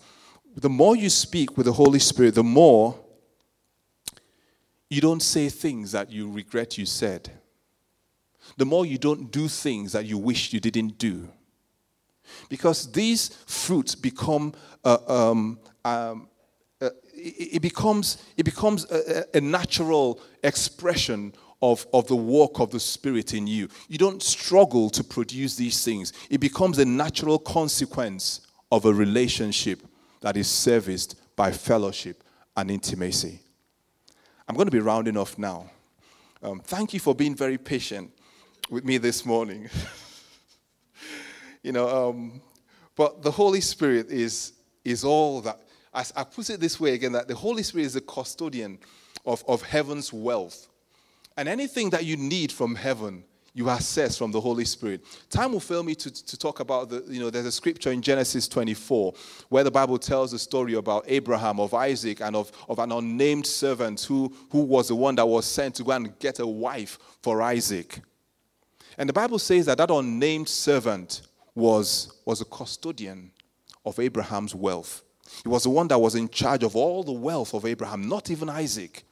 [0.56, 3.00] the more you speak with the Holy Spirit, the more
[4.90, 7.30] you don't say things that you regret you said.
[8.56, 11.28] The more you don't do things that you wish you didn't do.
[12.50, 16.30] Because these fruits become uh, um, um,
[17.18, 23.34] it becomes, it becomes a, a natural expression of, of the work of the Spirit
[23.34, 23.68] in you.
[23.88, 28.42] You don't struggle to produce these things, it becomes a natural consequence
[28.72, 29.82] of a relationship
[30.22, 32.24] that is serviced by fellowship
[32.56, 33.40] and intimacy.
[34.48, 35.70] I'm going to be rounding off now.
[36.42, 38.12] Um, thank you for being very patient
[38.70, 39.70] with me this morning.
[41.64, 42.42] you know, um,
[42.96, 44.54] but the Holy Spirit is,
[44.84, 45.62] is all that
[45.98, 48.78] as I put it this way again, that the Holy Spirit is the custodian
[49.26, 50.68] of, of heaven's wealth.
[51.36, 53.24] And anything that you need from heaven,
[53.56, 55.04] you access from the Holy Spirit.
[55.32, 58.04] Time will fail me to, to talk about the, you know, there's a scripture in
[58.04, 59.16] Genesis 24
[59.50, 63.48] where the Bible tells the story about Abraham, of Isaac, and of, of an unnamed
[63.48, 67.00] servant who, who was the one that was sent to go and get a wife
[67.24, 68.02] for Isaac.
[69.00, 71.24] And the Bible says that that unnamed servant
[71.56, 73.32] was, was a custodian
[73.84, 75.02] of Abraham's wealth.
[75.44, 78.30] He was the one that was in charge of all the wealth of Abraham, not
[78.32, 79.04] even Isaac.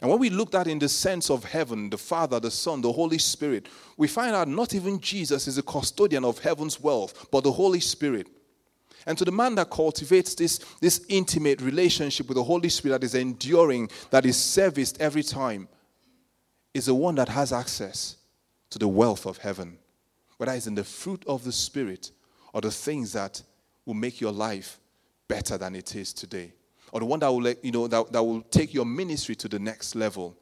[0.00, 2.92] And when we look at in the sense of heaven, the Father, the Son, the
[2.92, 7.44] Holy Spirit, we find out not even Jesus is a custodian of heaven's wealth, but
[7.44, 8.28] the Holy Spirit.
[9.06, 13.06] And to the man that cultivates this, this intimate relationship with the Holy Spirit that
[13.06, 15.68] is enduring, that is serviced every time,
[16.74, 18.16] is the one that has access
[18.70, 19.78] to the wealth of heaven,
[20.36, 22.10] whether it's in the fruit of the Spirit
[22.52, 23.40] or the things that
[23.86, 24.78] will make your life
[25.28, 26.52] better than it is today,
[26.92, 29.58] or the one that will, you know, that, that will take your ministry to the
[29.58, 30.36] next level.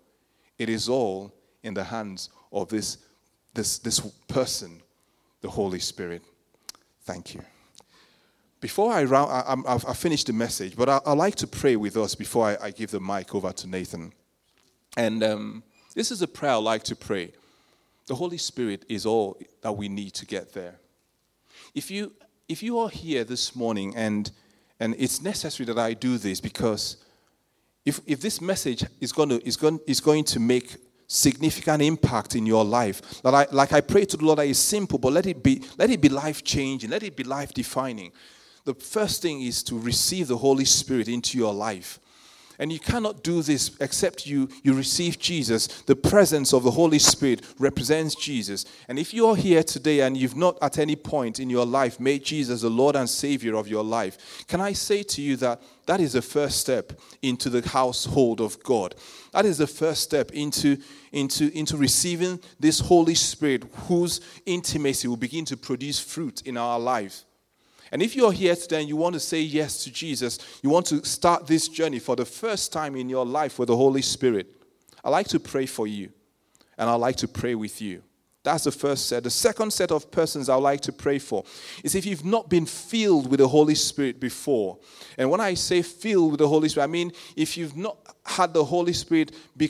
[0.59, 2.99] It is all in the hands of this,
[3.55, 4.81] this, this person,
[5.41, 6.23] the Holy Spirit.
[7.03, 7.43] Thank you.
[8.61, 11.77] Before I, round, I, I, I finish the message, but I, I like to pray
[11.77, 14.13] with us before I, I give the mic over to Nathan.
[14.97, 15.63] And um,
[15.95, 17.33] this is a prayer I like to pray.
[18.07, 20.77] The Holy Spirit is all that we need to get there.
[21.75, 22.13] If you,
[22.49, 24.31] if you are here this morning, and,
[24.85, 26.99] and it's necessary that I do this because
[27.87, 30.77] if, if this message is, going to, is, going, is going to make
[31.07, 33.25] significant impact in your life.
[33.25, 35.63] Like I, like I pray to the Lord that it's simple, but let it be,
[35.79, 38.13] let it be life changing, let it be life defining.
[38.67, 41.99] The first thing is to receive the Holy Spirit into your life.
[42.59, 45.67] And you cannot do this except you, you receive Jesus.
[45.83, 48.65] The presence of the Holy Spirit represents Jesus.
[48.89, 51.99] And if you are here today and you've not at any point in your life
[51.99, 55.61] made Jesus the Lord and Savior of your life, can I say to you that
[55.87, 56.93] that is the first step
[57.23, 58.95] into the household of God?
[59.33, 60.79] That is the first step into,
[61.13, 66.79] into, into receiving this Holy Spirit whose intimacy will begin to produce fruit in our
[66.79, 67.25] life.
[67.95, 70.85] And if you're here today and you want to say yes to Jesus, you want
[70.87, 74.49] to start this journey for the first time in your life with the Holy Spirit,
[75.05, 76.11] I'd like to pray for you
[76.77, 78.03] and I'd like to pray with you.
[78.43, 79.23] That's the first set.
[79.23, 81.45] The second set of persons I would like to pray for
[81.85, 84.77] is if you've not been filled with the Holy Spirit before.
[85.17, 88.53] And when I say filled with the Holy Spirit, I mean if you've not had
[88.55, 89.69] the Holy Spirit be